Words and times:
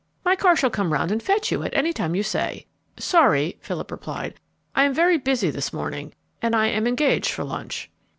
My 0.25 0.35
car 0.35 0.55
shall 0.55 0.71
come 0.71 0.91
round 0.91 1.11
and 1.11 1.21
fetch 1.21 1.51
you 1.51 1.61
at 1.61 1.75
any 1.75 1.93
time 1.93 2.15
you 2.15 2.23
say." 2.23 2.65
"Sorry," 2.97 3.59
Philip 3.61 3.91
replied. 3.91 4.33
"I 4.73 4.83
am 4.85 4.95
very 4.95 5.19
busy 5.19 5.51
this 5.51 5.71
morning, 5.71 6.13
and 6.41 6.55
I 6.55 6.69
am 6.69 6.87
engaged 6.87 7.29
for 7.29 7.43
lunch." 7.43 7.87